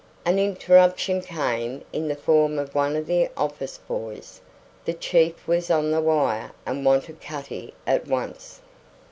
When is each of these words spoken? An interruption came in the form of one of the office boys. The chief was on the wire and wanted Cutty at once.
An 0.25 0.39
interruption 0.39 1.21
came 1.21 1.83
in 1.93 2.07
the 2.07 2.15
form 2.15 2.57
of 2.57 2.73
one 2.73 2.95
of 2.95 3.05
the 3.05 3.29
office 3.37 3.77
boys. 3.77 4.41
The 4.83 4.95
chief 4.95 5.47
was 5.47 5.69
on 5.69 5.91
the 5.91 6.01
wire 6.01 6.53
and 6.65 6.83
wanted 6.83 7.21
Cutty 7.21 7.75
at 7.85 8.07
once. 8.07 8.61